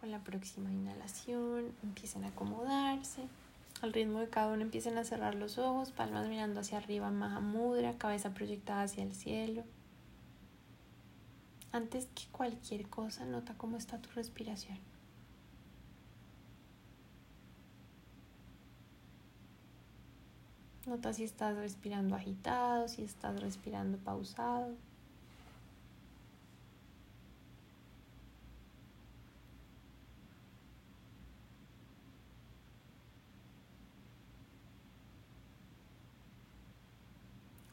[0.00, 3.28] Con la próxima inhalación empiecen a acomodarse.
[3.82, 7.98] Al ritmo de cada uno empiecen a cerrar los ojos, palmas mirando hacia arriba, Mahamudra,
[7.98, 9.62] cabeza proyectada hacia el cielo.
[11.72, 14.78] Antes que cualquier cosa, nota cómo está tu respiración.
[20.86, 24.74] Nota si estás respirando agitado, si estás respirando pausado.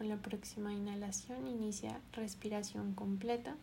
[0.00, 3.54] Con la próxima inhalación inicia respiración completa.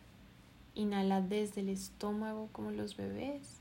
[0.76, 3.56] Inhala desde el estómago como los bebés.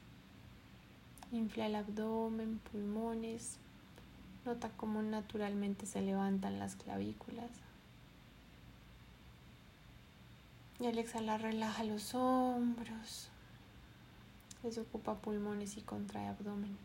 [1.32, 3.58] Infla el abdomen, pulmones.
[4.46, 7.50] Nota cómo naturalmente se levantan las clavículas.
[10.80, 13.30] Y al exhalar relaja los hombros.
[14.62, 16.78] Desocupa pulmones y contrae abdomen.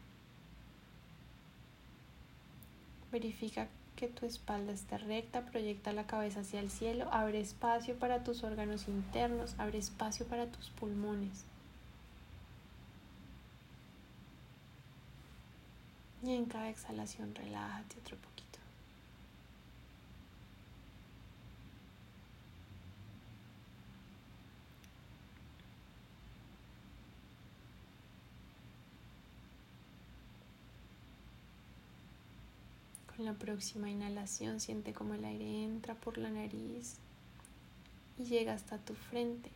[3.11, 8.25] Verifica que tu espalda esté recta, proyecta la cabeza hacia el cielo, abre espacio para
[8.25, 11.45] tus órganos internos, abre espacio para tus pulmones.
[16.25, 18.32] Y en cada exhalación relájate otro poquito.
[33.23, 36.97] La próxima inhalación siente como el aire entra por la nariz
[38.19, 39.49] y llega hasta tu frente.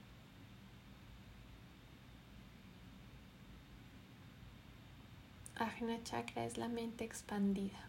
[5.57, 7.89] Ajna Chakra es la mente expandida.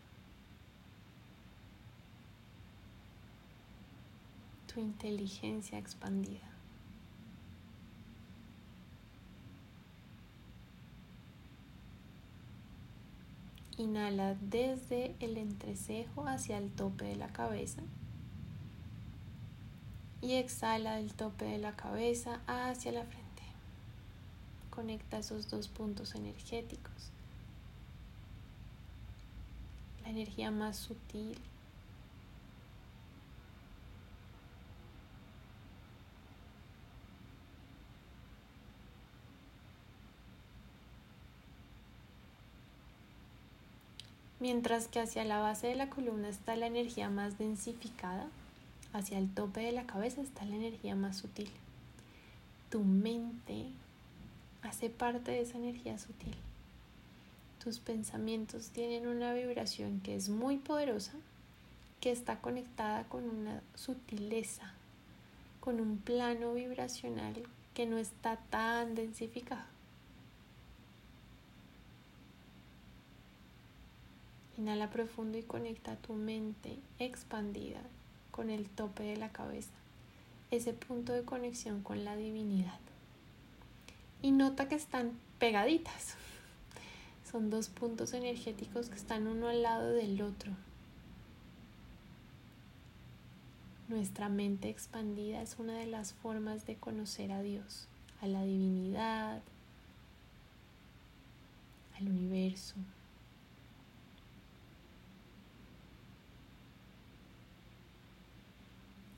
[4.73, 6.56] Tu inteligencia expandida.
[13.77, 17.81] Inhala desde el entrecejo hacia el tope de la cabeza.
[20.21, 23.43] Y exhala del tope de la cabeza hacia la frente.
[24.71, 27.11] Conecta esos dos puntos energéticos.
[30.03, 31.37] La energía más sutil
[44.39, 48.27] mientras que hacia la base de la columna está la energía más densificada,
[48.93, 51.49] hacia el tope de la cabeza está la energía más sutil.
[52.69, 53.67] Tu mente
[54.61, 56.35] hace parte de esa energía sutil.
[57.63, 61.13] Tus pensamientos tienen una vibración que es muy poderosa,
[61.99, 64.73] que está conectada con una sutileza,
[65.59, 67.33] con un plano vibracional
[67.73, 69.76] que no está tan densificado.
[74.57, 77.81] Inhala profundo y conecta tu mente expandida
[78.31, 79.73] con el tope de la cabeza,
[80.51, 82.79] ese punto de conexión con la divinidad.
[84.21, 86.15] Y nota que están pegaditas.
[87.31, 90.51] Son dos puntos energéticos que están uno al lado del otro.
[93.89, 97.87] Nuestra mente expandida es una de las formas de conocer a Dios,
[98.21, 99.41] a la divinidad,
[101.97, 102.75] al universo.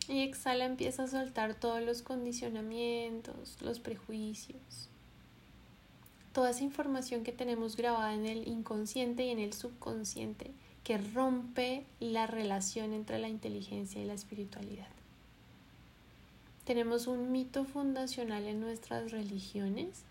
[0.10, 4.90] Y exhala, empieza a soltar todos los condicionamientos, los prejuicios,
[6.34, 10.52] toda esa información que tenemos grabada en el inconsciente y en el subconsciente
[10.84, 14.90] que rompe la relación entre la inteligencia y la espiritualidad.
[16.66, 20.04] Tenemos un mito fundacional en nuestras religiones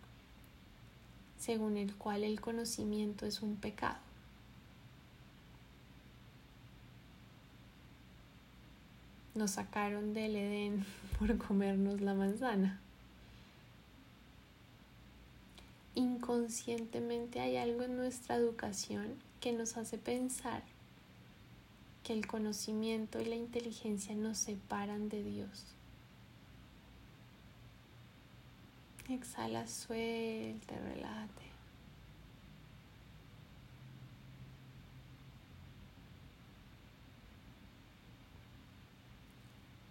[1.39, 4.08] según el cual el conocimiento es un pecado.
[9.39, 10.85] Nos sacaron del Edén
[11.19, 12.81] por comernos la manzana.
[15.95, 20.63] Inconscientemente hay algo en nuestra educación que nos hace pensar
[22.05, 25.65] que el conocimiento y la inteligencia nos separan de Dios.
[29.09, 31.48] Exhala, suelta, relájate.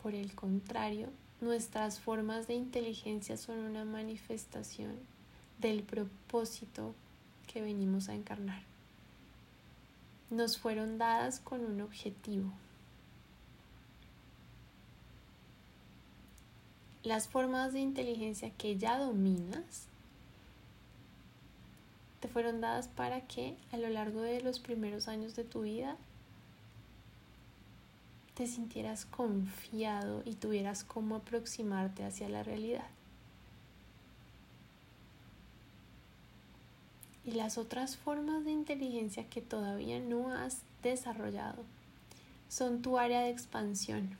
[0.08, 1.10] Por el contrario,
[1.42, 4.94] nuestras formas de inteligencia son una manifestación
[5.60, 6.96] del propósito
[7.46, 8.62] que venimos a encarnar.
[10.30, 12.50] Nos fueron dadas con un objetivo.
[17.04, 19.88] Las formas de inteligencia que ya dominas
[22.22, 25.98] te fueron dadas para que a lo largo de los primeros años de tu vida
[28.38, 32.86] te sintieras confiado y tuvieras cómo aproximarte hacia la realidad.
[37.26, 41.64] Y las otras formas de inteligencia que todavía no has desarrollado
[42.48, 44.16] son tu área de expansión.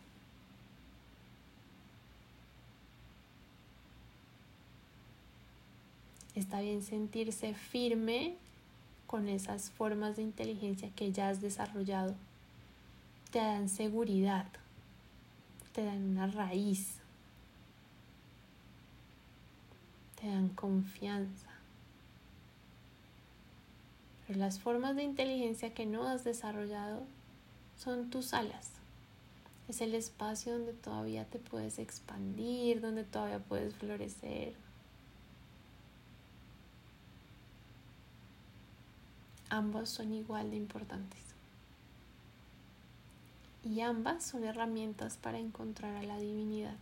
[6.34, 8.36] Está bien sentirse firme
[9.06, 12.16] con esas formas de inteligencia que ya has desarrollado.
[13.38, 14.48] Te dan seguridad,
[15.72, 16.96] te dan una raíz,
[20.20, 21.52] te dan confianza.
[24.26, 27.04] Pero las formas de inteligencia que no has desarrollado
[27.78, 28.72] son tus alas.
[29.70, 34.56] Es el espacio donde todavía te puedes expandir, donde todavía puedes florecer,
[39.50, 41.27] Ambos son igual de importantes.
[43.68, 46.78] Y ambas son herramientas para encontrar a la divinidad.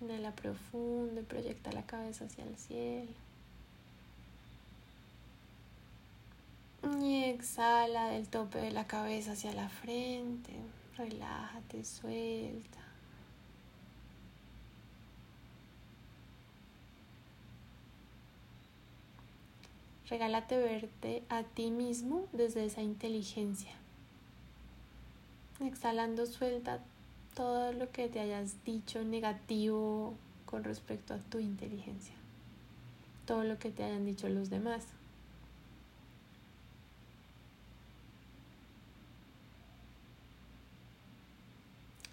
[0.00, 3.10] Inhala profundo y proyecta la cabeza hacia el cielo.
[7.02, 10.52] Y exhala del tope de la cabeza hacia la frente.
[10.96, 12.83] Relájate, suelta.
[20.08, 23.72] Regálate verte a ti mismo desde esa inteligencia.
[25.60, 26.80] Exhalando, suelta
[27.34, 30.14] todo lo que te hayas dicho negativo
[30.44, 32.14] con respecto a tu inteligencia.
[33.26, 34.84] Todo lo que te hayan dicho los demás.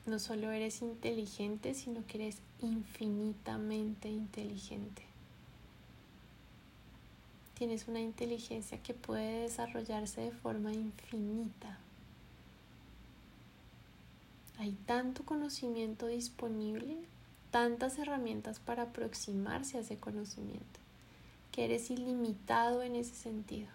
[0.06, 5.11] No solo eres inteligente, sino que eres infinitamente inteligente
[7.62, 11.78] tienes una inteligencia que puede desarrollarse de forma infinita.
[14.58, 16.98] Hay tanto conocimiento disponible,
[17.52, 20.80] tantas herramientas para aproximarse a ese conocimiento,
[21.52, 23.70] que eres ilimitado en ese sentido.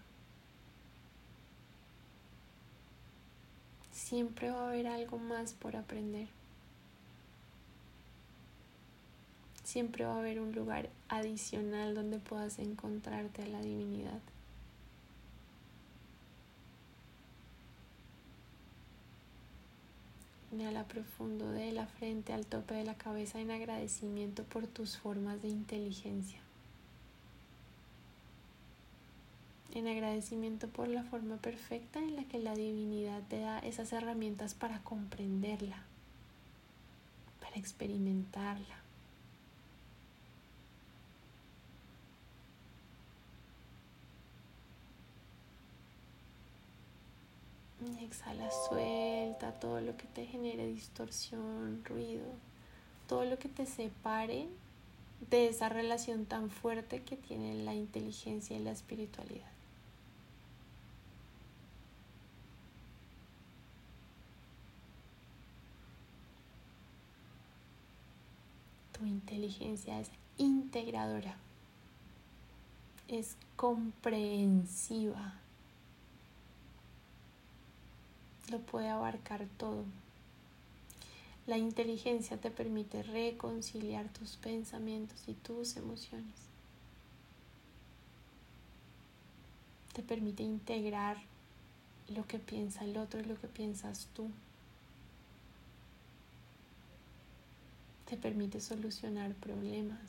[3.93, 6.27] Siempre va a haber algo más por aprender.
[9.67, 14.21] Siempre va a haber un lugar adicional donde puedas encontrarte a la divinidad.
[20.53, 25.43] Inhala profundo de la frente al tope de la cabeza en agradecimiento por tus formas
[25.43, 26.39] de inteligencia.
[29.75, 34.55] En agradecimiento por la forma perfecta en la que la divinidad te da esas herramientas
[34.55, 35.83] para comprenderla,
[37.41, 38.86] para experimentarla.
[48.01, 52.27] Exhala, suelta todo lo que te genere distorsión, ruido,
[53.07, 54.49] todo lo que te separe
[55.31, 59.51] de esa relación tan fuerte que tienen la inteligencia y la espiritualidad.
[68.93, 71.37] Tu inteligencia es integradora,
[73.09, 75.35] es comprensiva
[78.51, 79.85] lo puede abarcar todo.
[81.47, 86.35] La inteligencia te permite reconciliar tus pensamientos y tus emociones.
[89.93, 91.17] Te permite integrar
[92.09, 94.29] lo que piensa el otro y lo que piensas tú.
[98.09, 100.01] Te permite solucionar problemas.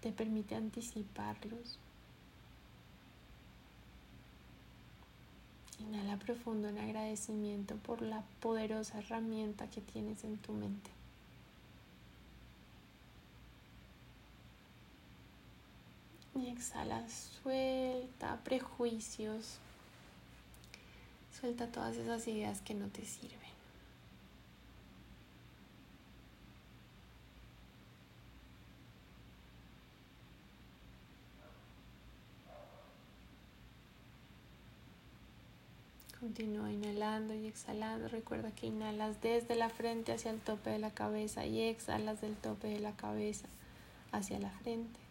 [0.00, 1.78] Te permite anticiparlos.
[5.88, 10.90] Inhala profundo en agradecimiento por la poderosa herramienta que tienes en tu mente.
[16.34, 19.58] Y exhala, suelta prejuicios,
[21.40, 23.47] suelta todas esas ideas que no te sirven.
[36.20, 38.08] Continúa inhalando y exhalando.
[38.08, 42.34] Recuerda que inhalas desde la frente hacia el tope de la cabeza y exhalas del
[42.34, 43.46] tope de la cabeza
[44.10, 45.07] hacia la frente.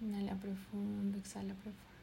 [0.00, 1.97] Inhala profundo, exhala profundo.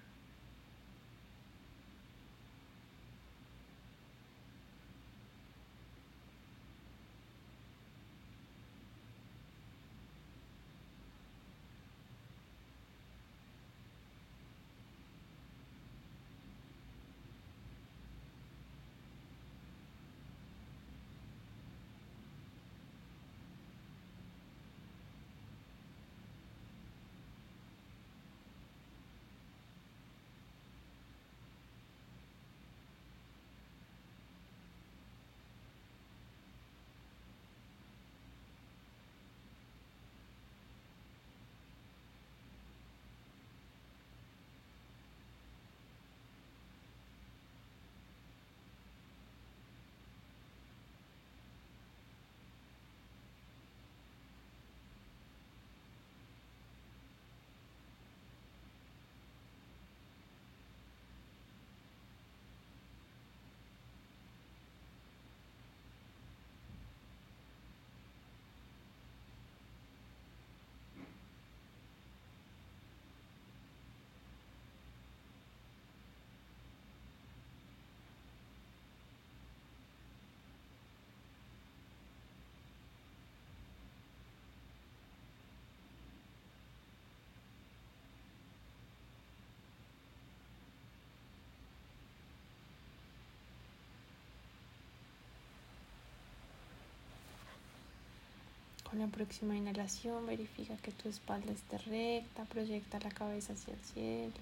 [98.96, 103.80] Con la próxima inhalación verifica que tu espalda esté recta, proyecta la cabeza hacia el
[103.82, 104.34] cielo.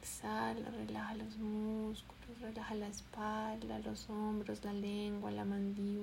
[0.00, 5.97] Exhala, relaja los músculos, relaja la espalda, los hombros, la lengua, la mandíbula.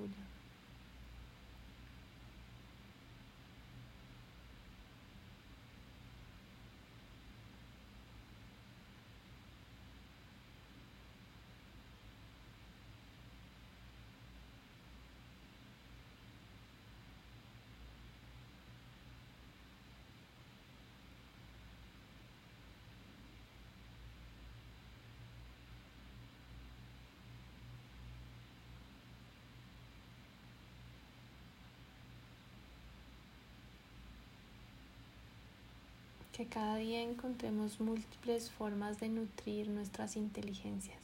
[36.35, 40.99] Que cada día encontremos múltiples formas de nutrir nuestras inteligencias,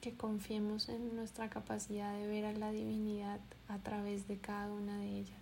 [0.00, 3.38] que confiemos en nuestra capacidad de ver a la divinidad
[3.68, 5.38] a través de cada una de ellas.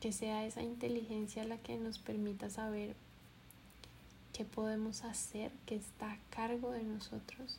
[0.00, 2.94] Que sea esa inteligencia la que nos permita saber
[4.34, 7.58] qué podemos hacer que está a cargo de nosotros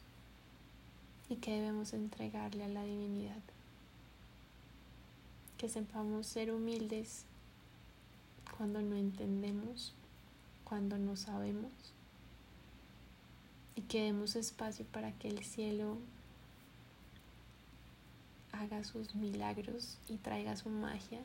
[1.31, 3.39] y que debemos entregarle a la divinidad.
[5.57, 7.23] Que sepamos ser humildes
[8.57, 9.93] cuando no entendemos,
[10.65, 11.71] cuando no sabemos
[13.77, 15.97] y que demos espacio para que el cielo
[18.51, 21.21] haga sus milagros y traiga su magia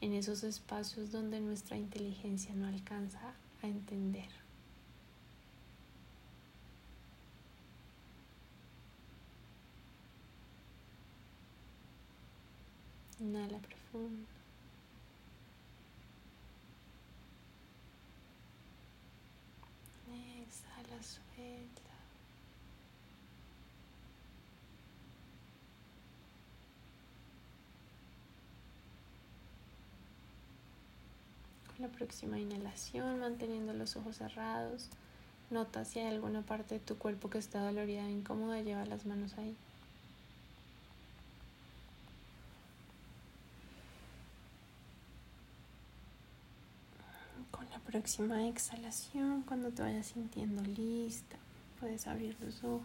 [0.00, 4.43] en esos espacios donde nuestra inteligencia no alcanza a entender.
[13.24, 14.26] Inhala profundo.
[20.42, 21.80] Exhala, suelta.
[31.66, 34.90] Con la próxima inhalación, manteniendo los ojos cerrados,
[35.50, 39.06] nota si hay alguna parte de tu cuerpo que está dolorida o incómoda, lleva las
[39.06, 39.56] manos ahí.
[47.94, 51.36] Próxima exhalación, cuando te vayas sintiendo lista,
[51.78, 52.82] puedes abrir los ojos.